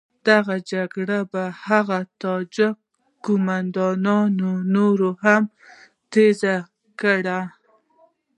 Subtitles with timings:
[0.29, 2.75] دغه جګړه به هغه تاجک
[3.25, 4.27] قوماندانان
[4.73, 5.43] نوره هم
[6.11, 6.55] تېزه
[7.01, 7.39] کړي.